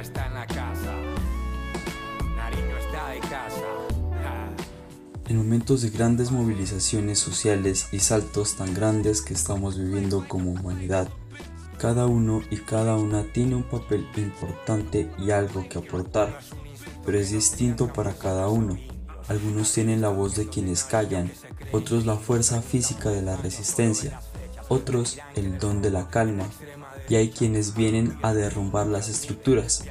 está 0.00 0.26
en 0.26 0.34
la 0.34 0.46
casa. 0.46 0.94
Nariño 2.36 2.76
está 2.78 3.08
de 3.10 3.20
casa. 3.20 3.62
En 5.28 5.38
momentos 5.38 5.82
de 5.82 5.90
grandes 5.90 6.30
movilizaciones 6.30 7.18
sociales 7.18 7.88
y 7.92 7.98
saltos 7.98 8.56
tan 8.56 8.74
grandes 8.74 9.22
que 9.22 9.34
estamos 9.34 9.76
viviendo 9.76 10.26
como 10.28 10.52
humanidad, 10.52 11.08
cada 11.78 12.06
uno 12.06 12.42
y 12.50 12.58
cada 12.58 12.96
una 12.96 13.24
tiene 13.32 13.56
un 13.56 13.64
papel 13.64 14.06
importante 14.16 15.10
y 15.18 15.32
algo 15.32 15.68
que 15.68 15.78
aportar, 15.78 16.38
pero 17.04 17.18
es 17.18 17.30
distinto 17.30 17.92
para 17.92 18.14
cada 18.14 18.48
uno. 18.48 18.78
Algunos 19.28 19.72
tienen 19.72 20.00
la 20.00 20.10
voz 20.10 20.36
de 20.36 20.48
quienes 20.48 20.84
callan, 20.84 21.32
otros 21.72 22.06
la 22.06 22.16
fuerza 22.16 22.62
física 22.62 23.10
de 23.10 23.22
la 23.22 23.36
resistencia, 23.36 24.20
otros 24.68 25.18
el 25.34 25.58
don 25.58 25.82
de 25.82 25.90
la 25.90 26.08
calma, 26.08 26.46
y 27.08 27.16
hay 27.16 27.30
quienes 27.30 27.74
vienen 27.74 28.18
a 28.22 28.34
derrumbar 28.34 28.86
las 28.86 29.08
estructuras, 29.08 29.84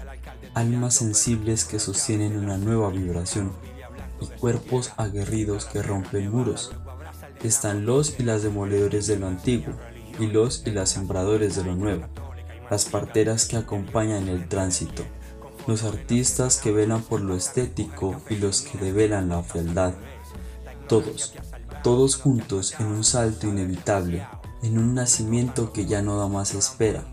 almas 0.54 0.96
sensibles 0.96 1.66
que 1.66 1.80
sostienen 1.80 2.38
una 2.38 2.58
nueva 2.58 2.90
vibración 2.90 3.52
y 4.22 4.28
cuerpos 4.28 4.92
aguerridos 4.98 5.66
que 5.66 5.82
rompen 5.82 6.32
muros. 6.32 6.72
Están 7.44 7.86
los 7.86 8.20
y 8.20 8.24
las 8.24 8.44
demoledores 8.44 9.08
de 9.08 9.18
lo 9.18 9.28
antiguo 9.28 9.74
y 10.20 10.28
los 10.28 10.66
y 10.66 10.72
las 10.72 10.90
sembradores 10.90 11.56
de 11.56 11.64
lo 11.64 11.76
nuevo, 11.76 12.06
las 12.70 12.86
parteras 12.86 13.46
que 13.46 13.58
acompañan 13.58 14.30
el 14.30 14.48
tránsito, 14.48 15.04
los 15.68 15.84
artistas 15.84 16.58
que 16.58 16.72
velan 16.72 17.04
por 17.04 17.22
lo 17.22 17.36
estético 17.36 18.22
y 18.30 18.36
los 18.36 18.62
que 18.62 18.78
develan 18.78 19.30
la 19.30 19.44
fealdad. 19.44 19.94
Todos, 20.88 21.34
todos 21.84 22.16
juntos 22.16 22.76
en 22.80 22.88
un 22.88 23.04
salto 23.04 23.48
inevitable, 23.48 24.26
en 24.66 24.78
un 24.78 24.94
nacimiento 24.94 25.72
que 25.72 25.86
ya 25.86 26.02
no 26.02 26.18
da 26.18 26.28
más 26.28 26.54
espera. 26.54 27.06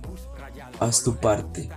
Haz 0.80 1.04
tu 1.04 1.16
parte, 1.16 1.68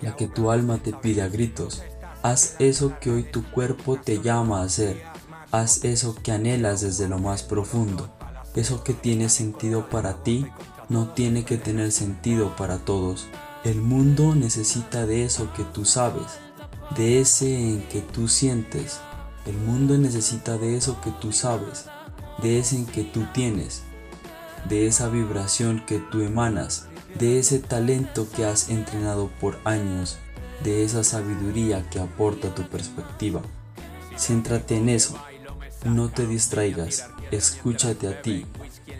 la 0.00 0.16
que 0.16 0.26
tu 0.26 0.50
alma 0.50 0.78
te 0.78 0.92
pide 0.92 1.22
a 1.22 1.28
gritos, 1.28 1.82
Haz 2.24 2.54
eso 2.60 2.92
que 3.00 3.10
hoy 3.10 3.24
tu 3.24 3.42
cuerpo 3.50 3.96
te 3.96 4.20
llama 4.20 4.60
a 4.60 4.64
hacer. 4.64 5.02
Haz 5.50 5.82
eso 5.84 6.14
que 6.14 6.30
anhelas 6.30 6.80
desde 6.80 7.08
lo 7.08 7.18
más 7.18 7.42
profundo. 7.42 8.08
Eso 8.54 8.84
que 8.84 8.94
tiene 8.94 9.28
sentido 9.28 9.88
para 9.88 10.22
ti 10.22 10.46
no 10.88 11.08
tiene 11.08 11.44
que 11.44 11.56
tener 11.56 11.90
sentido 11.90 12.54
para 12.54 12.78
todos. 12.78 13.26
El 13.64 13.82
mundo 13.82 14.36
necesita 14.36 15.04
de 15.04 15.24
eso 15.24 15.52
que 15.56 15.64
tú 15.64 15.84
sabes, 15.84 16.38
de 16.96 17.20
ese 17.20 17.58
en 17.58 17.82
que 17.88 18.02
tú 18.02 18.28
sientes. 18.28 19.00
El 19.44 19.56
mundo 19.56 19.98
necesita 19.98 20.58
de 20.58 20.76
eso 20.76 21.00
que 21.00 21.10
tú 21.10 21.32
sabes, 21.32 21.86
de 22.40 22.60
ese 22.60 22.76
en 22.76 22.86
que 22.86 23.02
tú 23.02 23.26
tienes, 23.34 23.82
de 24.68 24.86
esa 24.86 25.08
vibración 25.08 25.84
que 25.86 25.98
tú 25.98 26.22
emanas, 26.22 26.88
de 27.18 27.38
ese 27.38 27.58
talento 27.58 28.28
que 28.34 28.44
has 28.44 28.70
entrenado 28.70 29.30
por 29.40 29.58
años 29.64 30.18
de 30.62 30.84
esa 30.84 31.02
sabiduría 31.04 31.88
que 31.90 31.98
aporta 31.98 32.54
tu 32.54 32.62
perspectiva. 32.68 33.42
Céntrate 34.16 34.76
en 34.76 34.88
eso, 34.88 35.16
no 35.84 36.10
te 36.10 36.26
distraigas, 36.26 37.08
escúchate 37.30 38.08
a 38.08 38.22
ti, 38.22 38.46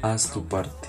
haz 0.03 0.33
tu 0.33 0.45
parte. 0.45 0.89